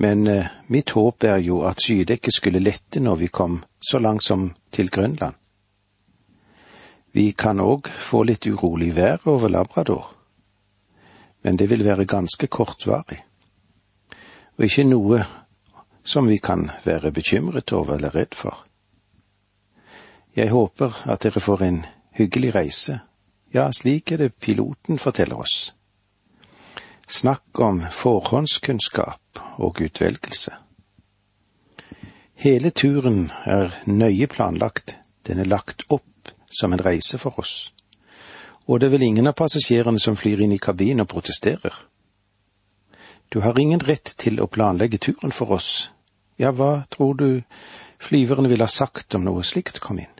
Men 0.00 0.26
eh, 0.26 0.46
mitt 0.66 0.90
håp 0.90 1.24
er 1.24 1.40
jo 1.42 1.64
at 1.66 1.82
skydekket 1.82 2.36
skulle 2.36 2.62
lette 2.62 3.00
når 3.02 3.16
vi 3.18 3.28
kom 3.34 3.56
så 3.82 3.98
langt 3.98 4.22
som 4.22 4.52
til 4.70 4.92
Grønland. 4.94 5.34
Vi 7.12 7.32
kan 7.32 7.58
òg 7.58 7.88
få 7.90 8.22
litt 8.28 8.46
urolig 8.46 8.92
vær 8.94 9.26
over 9.26 9.50
Labrador, 9.50 10.12
men 11.42 11.58
det 11.58 11.66
vil 11.70 11.82
være 11.82 12.06
ganske 12.06 12.46
kortvarig, 12.46 13.24
og 14.54 14.64
ikke 14.68 14.86
noe 14.86 15.24
som 16.04 16.30
vi 16.30 16.38
kan 16.38 16.68
være 16.84 17.10
bekymret 17.10 17.72
over 17.72 17.96
eller 17.96 18.14
redd 18.14 18.38
for. 18.38 18.54
Jeg 20.36 20.54
håper 20.54 21.02
at 21.10 21.26
dere 21.26 21.42
får 21.42 21.64
en 21.66 21.84
hyggelig 22.14 22.54
reise, 22.54 23.00
ja, 23.50 23.66
slik 23.72 24.12
er 24.12 24.28
det 24.28 24.36
piloten 24.38 24.98
forteller 25.02 25.42
oss. 25.42 25.72
Snakk 27.08 27.58
om 27.58 27.82
forhåndskunnskap 27.90 29.27
og 29.58 29.80
utvelgelse. 29.82 30.54
Hele 32.38 32.70
turen 32.70 33.32
er 33.44 33.74
nøye 33.86 34.28
planlagt, 34.30 34.96
den 35.26 35.42
er 35.42 35.50
lagt 35.50 35.82
opp 35.90 36.32
som 36.50 36.72
en 36.72 36.84
reise 36.84 37.18
for 37.18 37.38
oss, 37.42 37.72
og 38.66 38.80
det 38.80 38.88
er 38.88 38.94
vel 38.94 39.06
ingen 39.08 39.26
av 39.26 39.36
passasjerene 39.36 40.00
som 40.00 40.16
flyr 40.16 40.44
inn 40.44 40.54
i 40.54 40.62
kabinen 40.62 41.02
og 41.02 41.10
protesterer. 41.10 41.74
Du 43.28 43.40
har 43.44 43.58
ingen 43.58 43.82
rett 43.82 44.14
til 44.16 44.40
å 44.40 44.46
planlegge 44.46 45.02
turen 45.02 45.34
for 45.34 45.52
oss, 45.58 45.90
ja, 46.38 46.52
hva 46.54 46.86
tror 46.94 47.18
du 47.18 47.42
flyverne 47.98 48.48
ville 48.48 48.64
ha 48.64 48.70
sagt 48.70 49.18
om 49.18 49.26
noe 49.26 49.42
slikt 49.42 49.82
kom 49.82 49.98
inn? 49.98 50.14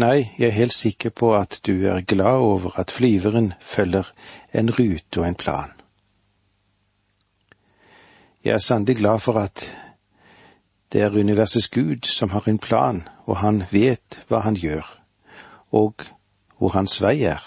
Nei, 0.00 0.32
jeg 0.36 0.48
er 0.48 0.56
helt 0.56 0.76
sikker 0.76 1.12
på 1.12 1.34
at 1.36 1.60
du 1.68 1.86
er 1.88 2.04
glad 2.04 2.40
over 2.44 2.80
at 2.80 2.92
flyveren 2.92 3.52
følger 3.60 4.08
en 4.52 4.72
rute 4.72 5.20
og 5.20 5.28
en 5.28 5.38
plan. 5.40 5.75
Jeg 8.46 8.54
er 8.54 8.58
sannelig 8.58 8.96
glad 8.96 9.18
for 9.18 9.38
at 9.38 9.76
det 10.92 11.00
er 11.02 11.10
universets 11.10 11.68
Gud 11.68 12.06
som 12.06 12.30
har 12.30 12.44
en 12.48 12.58
plan, 12.58 13.08
og 13.24 13.36
han 13.36 13.64
vet 13.72 14.20
hva 14.28 14.38
han 14.44 14.54
gjør, 14.54 14.86
og 15.74 16.04
hvor 16.58 16.70
hans 16.78 17.00
vei 17.02 17.24
er, 17.26 17.42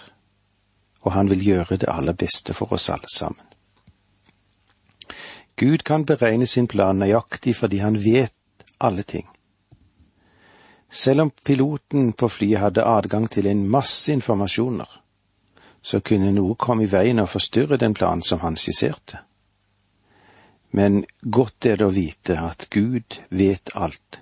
og 1.02 1.14
han 1.16 1.30
vil 1.30 1.46
gjøre 1.46 1.78
det 1.80 1.88
aller 1.88 2.18
beste 2.20 2.54
for 2.54 2.76
oss 2.76 2.90
alle 2.90 3.08
sammen. 3.16 3.46
Gud 5.56 5.86
kan 5.88 6.04
beregne 6.06 6.46
sin 6.46 6.68
plan 6.68 7.00
nøyaktig 7.00 7.56
fordi 7.56 7.80
han 7.80 7.96
vet 8.04 8.68
alle 8.80 9.04
ting. 9.04 9.30
Selv 10.90 11.22
om 11.22 11.32
piloten 11.46 12.12
på 12.12 12.28
flyet 12.28 12.60
hadde 12.60 12.84
adgang 12.84 13.32
til 13.32 13.48
en 13.48 13.64
masse 13.70 14.12
informasjoner, 14.12 15.02
så 15.82 16.04
kunne 16.04 16.36
noe 16.36 16.60
komme 16.60 16.84
i 16.84 16.92
veien 16.92 17.24
og 17.24 17.30
forstyrre 17.30 17.80
den 17.80 17.94
planen 17.94 18.24
som 18.24 18.44
han 18.44 18.60
skisserte. 18.60 19.24
Men 20.72 21.06
godt 21.22 21.66
er 21.66 21.80
det 21.80 21.88
å 21.88 21.94
vite 21.94 22.38
at 22.40 22.68
Gud 22.70 23.22
vet 23.30 23.74
alt. 23.76 24.22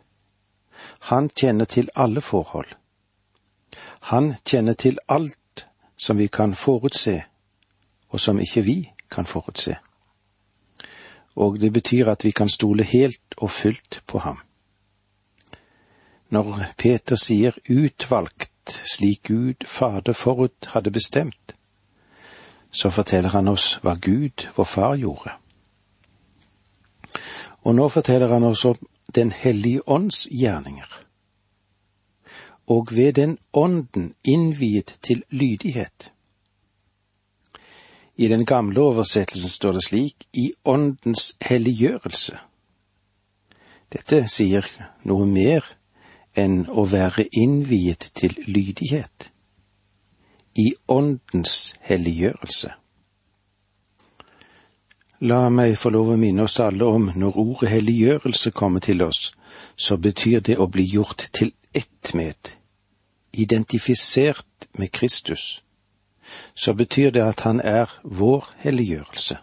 Han 1.12 1.30
kjenner 1.30 1.66
til 1.66 1.90
alle 1.96 2.22
forhold. 2.22 2.70
Han 4.14 4.36
kjenner 4.46 4.74
til 4.74 5.00
alt 5.08 5.68
som 5.98 6.18
vi 6.18 6.28
kan 6.28 6.56
forutse, 6.56 7.24
og 8.10 8.20
som 8.20 8.40
ikke 8.40 8.62
vi 8.62 8.80
kan 9.12 9.26
forutse 9.26 9.78
og 11.38 11.60
det 11.60 11.74
betyr 11.74 12.10
at 12.10 12.26
vi 12.26 12.32
kan 12.32 12.50
stole 12.50 12.84
helt 12.84 13.38
og 13.38 13.52
fullt 13.52 14.02
på 14.08 14.20
ham. 14.20 14.40
Når 16.30 16.64
Peter 16.78 17.16
sier 17.16 17.56
utvalgt 17.70 18.82
slik 18.86 19.30
Gud 19.30 19.66
Fader 19.66 20.14
forut 20.14 20.72
hadde 20.74 20.92
bestemt, 20.92 21.56
så 22.72 22.90
forteller 22.90 23.30
han 23.30 23.48
oss 23.48 23.78
hva 23.84 23.96
Gud, 24.02 24.50
vår 24.56 24.66
Far, 24.66 24.96
gjorde. 24.96 25.38
Og 27.68 27.76
nå 27.76 27.90
forteller 27.92 28.32
han 28.32 28.48
oss 28.48 28.64
om 28.66 28.80
Den 29.16 29.32
hellige 29.32 29.82
ånds 29.88 30.28
gjerninger. 30.32 30.88
Og 32.68 32.92
ved 32.92 33.14
den 33.14 33.38
ånden 33.54 34.14
innviet 34.24 34.98
til 35.02 35.24
lydighet 35.30 36.12
i 38.18 38.28
den 38.28 38.46
gamle 38.46 38.82
oversettelsen 38.82 39.50
står 39.50 39.72
det 39.72 39.84
slik 39.84 40.28
i 40.34 40.52
Åndens 40.66 41.36
helliggjørelse. 41.42 42.38
Dette 43.94 44.24
sier 44.28 44.66
noe 45.06 45.28
mer 45.30 45.66
enn 46.38 46.64
å 46.68 46.88
være 46.90 47.28
innviet 47.32 48.10
til 48.18 48.34
lydighet. 48.48 49.30
I 50.58 50.74
åndens 50.90 51.76
helliggjørelse. 51.86 52.74
La 55.20 55.48
meg 55.50 55.80
få 55.82 55.90
lov 55.90 56.12
å 56.14 56.16
minne 56.22 56.44
oss 56.46 56.60
alle 56.62 56.86
om 56.86 57.08
når 57.18 57.38
ordet 57.42 57.72
helliggjørelse 57.72 58.52
kommer 58.54 58.84
til 58.86 59.02
oss, 59.02 59.32
så 59.76 59.98
betyr 59.98 60.44
det 60.46 60.60
å 60.62 60.68
bli 60.70 60.86
gjort 60.86 61.32
til 61.34 61.56
ett 61.74 62.14
med, 62.14 62.54
identifisert 63.34 64.70
med 64.78 64.92
Kristus. 64.92 65.64
Så 66.54 66.74
betyr 66.78 67.10
det 67.12 67.24
at 67.26 67.42
han 67.50 67.62
er 67.62 67.90
vår 68.04 68.46
helliggjørelse. 68.62 69.40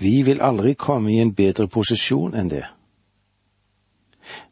Vi 0.00 0.22
vil 0.22 0.40
aldri 0.40 0.74
komme 0.74 1.12
i 1.12 1.20
en 1.20 1.34
bedre 1.36 1.68
posisjon 1.68 2.32
enn 2.32 2.48
det. 2.48 2.64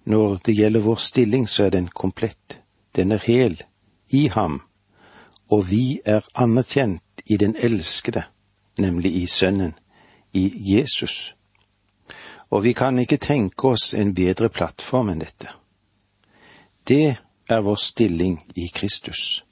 Når 0.04 0.40
det 0.44 0.60
gjelder 0.60 0.84
vår 0.84 1.00
stilling, 1.00 1.48
så 1.48 1.64
er 1.64 1.70
den 1.70 1.88
komplett, 1.88 2.60
den 2.96 3.12
er 3.12 3.24
hel, 3.24 3.62
i 4.12 4.26
ham, 4.28 4.60
og 5.48 5.70
vi 5.70 6.00
er 6.04 6.26
anerkjent 6.34 7.22
i 7.24 7.36
den 7.36 7.56
elskede, 7.56 8.28
nemlig 8.78 9.16
i 9.16 9.26
Sønnen, 9.26 9.74
i 10.32 10.52
Jesus. 10.74 11.34
Og 12.50 12.64
vi 12.64 12.72
kan 12.72 12.98
ikke 12.98 13.16
tenke 13.16 13.68
oss 13.68 13.94
en 13.94 14.14
bedre 14.14 14.48
plattform 14.48 15.10
enn 15.12 15.20
dette. 15.20 15.52
Det 16.88 17.16
er 17.48 17.60
vår 17.60 17.76
stilling 17.76 18.38
i 18.56 18.68
Kristus. 18.74 19.44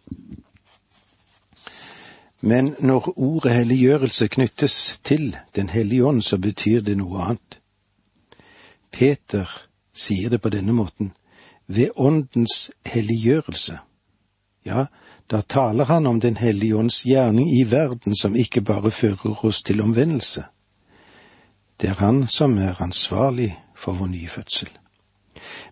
Men 2.40 2.74
når 2.78 3.12
ordet 3.16 3.52
helliggjørelse 3.52 4.28
knyttes 4.28 5.00
til 5.04 5.36
Den 5.56 5.68
hellige 5.68 6.04
ånd, 6.04 6.22
så 6.22 6.38
betyr 6.38 6.80
det 6.80 6.96
noe 6.96 7.22
annet. 7.22 7.60
Peter 8.92 9.48
sier 9.92 10.30
det 10.30 10.40
på 10.40 10.48
denne 10.48 10.72
måten, 10.72 11.12
ved 11.66 11.90
Åndens 11.96 12.70
helliggjørelse. 12.86 13.78
Ja, 14.64 14.86
da 15.30 15.42
taler 15.42 15.84
han 15.84 16.06
om 16.06 16.20
Den 16.20 16.36
hellige 16.36 16.76
ånds 16.76 17.02
gjerning 17.06 17.48
i 17.50 17.64
verden 17.64 18.16
som 18.16 18.36
ikke 18.36 18.60
bare 18.60 18.90
fører 18.90 19.44
oss 19.44 19.62
til 19.62 19.80
omvendelse. 19.80 20.44
Det 21.80 21.90
er 21.90 21.98
han 22.00 22.28
som 22.28 22.58
er 22.58 22.82
ansvarlig 22.82 23.56
for 23.76 23.92
vår 23.92 24.06
nye 24.06 24.28
fødsel. 24.28 24.70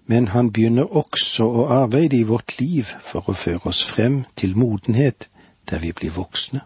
Men 0.07 0.29
han 0.29 0.51
begynner 0.53 0.97
også 0.97 1.45
å 1.45 1.67
arbeide 1.73 2.17
i 2.17 2.27
vårt 2.29 2.59
liv 2.61 2.91
for 3.01 3.31
å 3.31 3.37
føre 3.39 3.71
oss 3.71 3.85
frem 3.85 4.25
til 4.37 4.57
modenhet 4.57 5.29
der 5.71 5.81
vi 5.81 5.93
blir 5.93 6.13
voksne. 6.13 6.61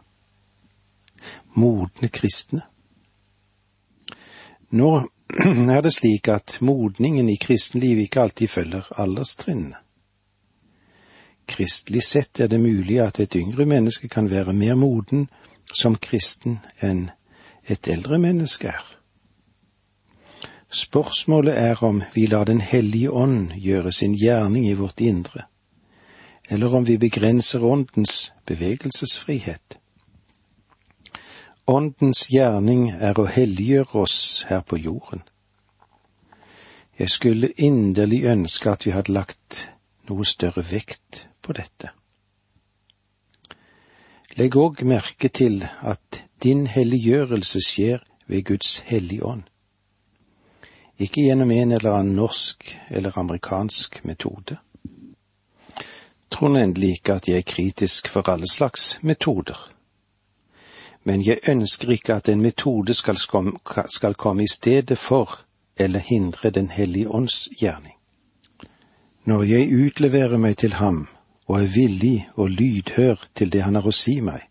Modne 1.54 2.09
kristne. 2.09 2.62
Nå 4.71 4.90
er 5.76 5.83
det 5.85 5.92
slik 5.92 6.28
at 6.28 6.59
modningen 6.61 7.28
i 7.28 7.37
kristenlivet 7.37 8.09
ikke 8.09 8.23
alltid 8.23 8.49
følger 8.49 8.90
alderstrinnene. 8.97 9.76
Kristelig 11.49 12.02
sett 12.02 12.40
er 12.40 12.49
det 12.52 12.61
mulig 12.61 13.00
at 13.00 13.21
et 13.21 13.37
yngre 13.37 13.64
menneske 13.67 14.09
kan 14.09 14.31
være 14.31 14.52
mer 14.52 14.75
moden 14.76 15.28
som 15.73 15.97
kristen 15.97 16.59
enn 16.85 17.09
et 17.69 17.88
eldre 17.88 18.19
menneske 18.21 18.69
er. 18.69 18.85
Spørsmålet 20.69 21.57
er 21.57 21.85
om 21.85 22.02
vi 22.14 22.26
lar 22.26 22.45
Den 22.45 22.61
hellige 22.61 23.11
ånd 23.11 23.52
gjøre 23.57 23.93
sin 23.93 24.14
gjerning 24.14 24.67
i 24.69 24.75
vårt 24.75 25.00
indre, 25.00 25.47
eller 26.50 26.75
om 26.75 26.87
vi 26.87 26.99
begrenser 26.99 27.64
Åndens 27.64 28.33
bevegelsesfrihet. 28.47 29.78
Åndens 31.67 32.28
gjerning 32.33 32.90
er 32.90 33.19
å 33.19 33.25
helliggjøre 33.25 34.05
oss 34.05 34.45
her 34.49 34.61
på 34.61 34.76
jorden. 34.76 35.23
Jeg 36.99 37.11
skulle 37.11 37.52
inderlig 37.57 38.25
ønske 38.25 38.71
at 38.71 38.87
vi 38.87 38.93
hadde 38.93 39.12
lagt 39.12 39.69
noe 40.09 40.25
større 40.25 40.64
vekt 40.71 41.27
på 41.49 41.56
dette. 41.56 41.91
Legg 44.39 44.56
òg 44.61 44.84
merke 44.87 45.30
til 45.32 45.65
at 45.65 46.23
din 46.45 46.67
helliggjørelse 46.71 47.63
skjer 47.65 48.04
ved 48.28 48.45
Guds 48.52 48.76
hellige 48.87 49.25
ånd, 49.25 49.43
ikke 50.99 51.25
gjennom 51.25 51.50
en 51.50 51.73
eller 51.73 51.97
annen 51.97 52.19
norsk 52.19 52.69
eller 52.91 53.19
amerikansk 53.19 54.02
metode. 54.04 54.58
Tror 56.30 56.52
nå 56.52 56.61
endelig 56.61 56.99
ikke 56.99 57.19
at 57.19 57.28
jeg 57.28 57.41
er 57.41 57.50
kritisk 57.54 58.13
for 58.13 58.28
alle 58.30 58.47
slags 58.50 58.99
metoder, 59.02 59.58
men 61.02 61.25
jeg 61.25 61.41
ønsker 61.49 61.97
ikke 61.97 62.21
at 62.21 62.28
en 62.28 62.43
metode 62.45 62.95
skal, 62.95 63.17
skal 63.89 64.15
komme 64.15 64.45
i 64.45 64.52
stedet 64.52 64.99
for 64.99 65.41
eller 65.78 65.99
hindre 65.99 66.50
Den 66.50 66.71
hellige 66.71 67.08
ånds 67.08 67.49
gjerning. 67.61 67.95
Når 69.25 69.43
jeg 69.43 69.87
utleverer 69.87 70.37
meg 70.37 70.56
til 70.56 70.73
ham 70.73 71.06
og 71.49 71.63
er 71.63 71.73
villig 71.73 72.28
og 72.37 72.50
lydhør 72.52 73.25
til 73.34 73.50
det 73.52 73.65
han 73.65 73.78
har 73.78 73.89
å 73.89 73.95
si 73.95 74.19
meg, 74.21 74.45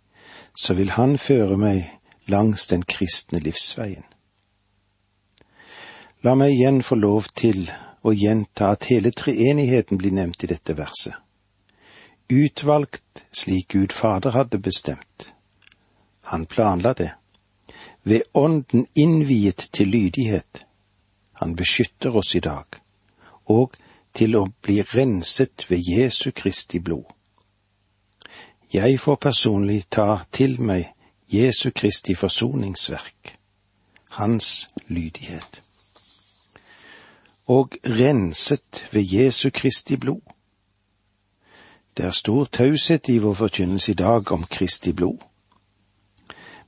så 0.57 0.73
vil 0.73 0.95
han 0.97 1.17
føre 1.21 1.57
meg 1.61 1.85
langs 2.27 2.67
den 2.67 2.83
kristne 2.83 3.39
livsveien. 3.39 4.03
La 6.25 6.33
meg 6.35 6.55
igjen 6.55 6.81
få 6.81 6.97
lov 6.97 7.29
til 7.37 7.67
å 8.01 8.13
gjenta 8.13 8.71
at 8.73 8.89
hele 8.89 9.13
treenigheten 9.13 10.01
blir 10.01 10.15
nevnt 10.17 10.43
i 10.43 10.49
dette 10.49 10.73
verset. 10.77 11.13
Utvalgt 12.27 13.23
slik 13.31 13.69
Gud 13.71 13.93
Fader 13.95 14.33
hadde 14.35 14.59
bestemt. 14.59 15.31
Han 16.33 16.45
planla 16.45 16.93
det. 16.93 17.13
Ved 18.03 18.25
Ånden 18.33 18.87
innviet 18.95 19.69
til 19.71 19.87
lydighet. 19.87 20.65
Han 21.39 21.55
beskytter 21.55 22.15
oss 22.15 22.33
i 22.35 22.43
dag. 22.43 22.65
Og 23.45 23.77
til 24.17 24.35
å 24.35 24.47
bli 24.65 24.81
renset 24.81 25.67
ved 25.69 25.85
Jesu 25.85 26.31
Kristi 26.31 26.79
blod. 26.79 27.05
Jeg 28.73 28.99
får 28.99 29.15
personlig 29.15 29.85
ta 29.93 30.25
til 30.31 30.57
meg 30.61 30.89
Jesu 31.31 31.69
Kristi 31.71 32.15
forsoningsverk, 32.15 33.37
hans 34.19 34.67
lydighet. 34.87 35.61
Og 37.47 37.77
renset 37.85 38.87
ved 38.91 39.13
Jesu 39.13 39.49
Kristi 39.49 39.95
blod. 39.95 40.21
Det 41.97 42.05
er 42.05 42.11
stor 42.11 42.45
taushet 42.45 43.09
i 43.09 43.17
vår 43.17 43.33
forkynnelse 43.33 43.91
i 43.91 43.95
dag 43.95 44.31
om 44.31 44.43
Kristi 44.43 44.91
blod. 44.91 45.17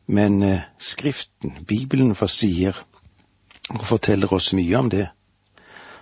Men 0.08 0.44
eh, 0.44 0.62
Skriften, 0.80 1.66
Bibelen, 1.68 2.16
forsier 2.16 2.86
og 3.70 3.86
forteller 3.86 4.34
oss 4.34 4.54
mye 4.54 4.78
om 4.78 4.90
det. 4.90 5.08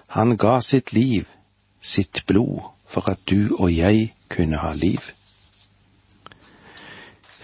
Han 0.08 0.38
ga 0.38 0.62
sitt 0.62 0.94
liv, 0.94 1.26
sitt 1.82 2.24
blod, 2.28 2.62
for 2.88 3.10
at 3.10 3.20
du 3.30 3.56
og 3.60 3.76
jeg 3.76 4.14
kunne 4.30 4.58
ha 4.58 4.74
liv. 4.74 5.00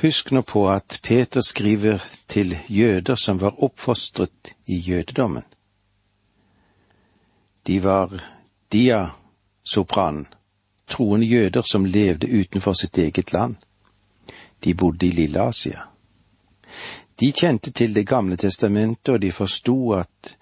Husk 0.02 0.32
nå 0.32 0.42
på 0.42 0.66
at 0.70 1.00
Peter 1.04 1.42
skriver 1.42 2.04
til 2.28 2.58
jøder 2.68 3.16
som 3.16 3.42
var 3.42 3.64
oppfostret 3.64 4.56
i 4.68 4.76
jødedommen. 4.76 5.44
De 7.68 7.84
var 7.84 8.12
dia-sopranen, 8.74 10.28
troende 10.88 11.26
jøder 11.26 11.62
som 11.62 11.86
levde 11.86 12.28
utenfor 12.28 12.74
sitt 12.74 12.98
eget 12.98 13.34
land. 13.34 13.56
De 14.64 14.74
bodde 14.74 15.08
i 15.08 15.12
Lille-Asia. 15.12 15.80
De 17.20 17.32
kjente 17.32 17.72
til 17.72 17.96
Det 17.96 18.08
gamle 18.08 18.38
testamentet, 18.38 19.14
og 19.14 19.22
de 19.22 19.32
forsto 19.32 19.92
at 19.92 20.38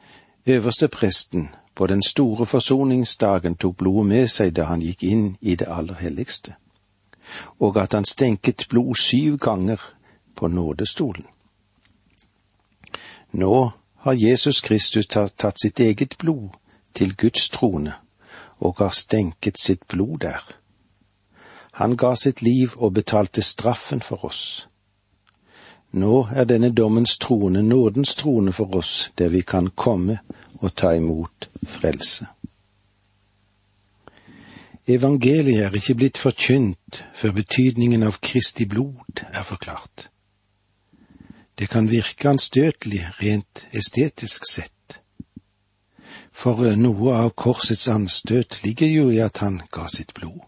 øverstepresten 0.46 1.50
på 1.76 1.88
den 1.88 2.04
store 2.04 2.46
forsoningsdagen 2.46 3.56
tok 3.56 3.78
blodet 3.78 4.08
med 4.08 4.28
seg 4.30 4.54
da 4.56 4.68
han 4.70 4.82
gikk 4.82 5.04
inn 5.04 5.26
i 5.42 5.56
det 5.56 5.68
aller 5.68 5.96
helligste, 5.96 6.56
og 7.60 7.78
at 7.78 7.94
han 7.94 8.06
stenket 8.06 8.68
blod 8.70 8.96
syv 8.96 9.38
ganger 9.38 9.80
på 10.36 10.48
nådestolen. 10.48 11.26
Nå 13.32 13.72
har 13.96 14.14
Jesus 14.14 14.62
Kristus 14.62 15.08
tatt 15.08 15.62
sitt 15.62 15.80
eget 15.80 16.18
blod 16.18 16.50
til 16.94 17.16
Guds 17.16 17.50
trone 17.50 17.94
og 18.60 18.80
har 18.80 18.90
stenket 18.90 19.60
sitt 19.60 19.88
blod 19.88 20.18
der. 20.26 20.42
Han 21.72 21.96
ga 21.98 22.16
sitt 22.16 22.42
liv 22.42 22.76
og 22.76 22.94
betalte 22.94 23.42
straffen 23.42 24.02
for 24.02 24.26
oss. 24.26 24.68
Nå 25.92 26.28
er 26.36 26.44
denne 26.44 26.72
dommens 26.72 27.18
trone 27.18 27.64
nådens 27.64 28.16
trone 28.16 28.52
for 28.52 28.76
oss, 28.76 29.12
der 29.18 29.30
vi 29.30 29.42
kan 29.42 29.70
komme 29.76 30.20
og 30.62 30.76
ta 30.78 30.94
imot 30.98 31.50
frelse. 31.66 32.28
Evangeliet 34.88 35.64
er 35.66 35.76
ikke 35.78 35.96
blitt 35.96 36.18
forkynt 36.18 37.04
før 37.14 37.36
betydningen 37.38 38.04
av 38.04 38.18
Kristi 38.22 38.66
blod 38.66 39.24
er 39.30 39.44
forklart. 39.46 40.10
Det 41.60 41.70
kan 41.70 41.90
virke 41.92 42.30
anstøtelig 42.30 43.04
rent 43.22 43.68
estetisk 43.78 44.48
sett, 44.50 45.02
for 46.32 46.64
noe 46.76 47.14
av 47.14 47.34
korsets 47.38 47.88
anstøt 47.92 48.64
ligger 48.64 48.90
jo 48.90 49.10
i 49.14 49.20
at 49.22 49.44
han 49.46 49.62
ga 49.72 49.86
sitt 49.92 50.16
blod. 50.18 50.42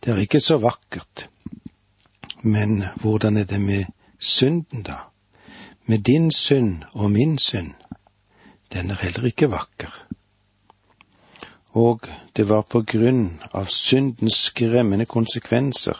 Det 0.00 0.12
er 0.12 0.20
ikke 0.20 0.40
så 0.40 0.58
vakkert, 0.60 1.28
men 2.42 2.84
hvordan 3.00 3.36
er 3.36 3.44
det 3.44 3.60
med 3.60 3.84
synden, 4.18 4.82
da? 4.82 5.08
Med 5.86 6.04
din 6.04 6.30
synd 6.30 6.84
og 6.92 7.10
min 7.10 7.38
synd? 7.38 7.79
Den 8.72 8.90
er 8.90 9.02
heller 9.02 9.26
ikke 9.26 9.50
vakker. 9.50 9.90
Og 11.72 12.06
det 12.36 12.48
var 12.48 12.62
på 12.62 12.82
grunn 12.82 13.40
av 13.54 13.70
syndens 13.70 14.40
skremmende 14.50 15.06
konsekvenser 15.06 15.98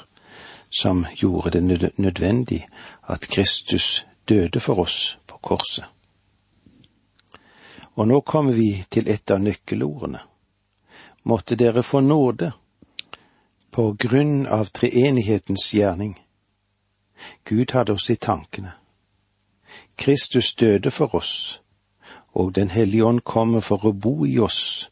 som 0.70 1.06
gjorde 1.16 1.50
det 1.50 1.92
nødvendig 1.98 2.66
at 3.02 3.28
Kristus 3.28 4.06
døde 4.28 4.60
for 4.60 4.78
oss 4.78 5.18
på 5.26 5.38
korset. 5.38 5.84
Og 7.94 8.08
nå 8.08 8.20
kommer 8.20 8.52
vi 8.52 8.84
til 8.90 9.08
et 9.10 9.30
av 9.30 9.42
nøkkelordene. 9.42 10.20
Måtte 11.22 11.56
dere 11.56 11.82
få 11.82 12.00
nåde 12.00 12.52
på 13.70 13.92
grunn 13.98 14.46
av 14.46 14.70
treenighetens 14.74 15.74
gjerning. 15.74 16.14
Gud 17.44 17.74
hadde 17.74 17.92
oss 17.92 18.10
i 18.10 18.16
tankene. 18.16 18.72
Kristus 19.96 20.54
døde 20.54 20.90
for 20.90 21.14
oss, 21.14 21.60
og 22.32 22.54
Den 22.54 22.70
hellige 22.70 23.04
ånd 23.04 23.20
kommer 23.20 23.60
for 23.60 23.86
å 23.86 23.92
bo 23.92 24.26
i 24.26 24.38
oss 24.38 24.90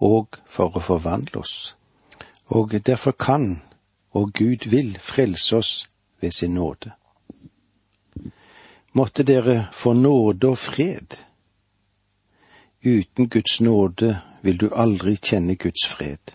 og 0.00 0.36
for 0.46 0.76
å 0.76 0.80
forvandle 0.80 1.40
oss. 1.40 1.76
Og 2.46 2.72
derfor 2.86 3.12
kan 3.12 3.62
og 4.10 4.32
Gud 4.32 4.68
vil 4.70 4.98
frelse 4.98 5.56
oss 5.56 5.88
ved 6.20 6.30
sin 6.30 6.54
nåde. 6.54 6.90
Måtte 8.92 9.22
dere 9.22 9.68
få 9.72 9.92
nåde 9.92 10.48
og 10.48 10.58
fred. 10.58 11.14
Uten 12.84 13.28
Guds 13.28 13.60
nåde 13.60 14.20
vil 14.42 14.58
du 14.58 14.70
aldri 14.74 15.16
kjenne 15.16 15.54
Guds 15.54 15.86
fred. 15.86 16.34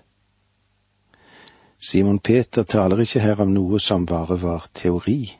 Simon 1.89 2.19
Peter 2.19 2.63
taler 2.63 3.01
ikke 3.03 3.19
her 3.19 3.41
om 3.43 3.51
noe 3.53 3.79
som 3.79 4.05
bare 4.05 4.37
var 4.41 4.69
teori. 4.73 5.35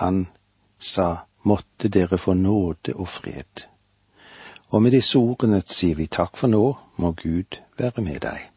Han 0.00 0.26
sa 0.78 1.26
måtte 1.42 1.88
dere 1.88 2.18
få 2.18 2.34
nåde 2.34 2.94
og 2.94 3.08
fred. 3.08 3.66
Og 4.70 4.82
med 4.82 4.94
disse 4.94 5.18
ordene 5.18 5.62
sier 5.66 5.96
vi 5.98 6.06
takk 6.06 6.36
for 6.36 6.52
nå, 6.52 6.64
må 7.00 7.12
Gud 7.18 7.58
være 7.78 8.04
med 8.04 8.20
deg. 8.26 8.49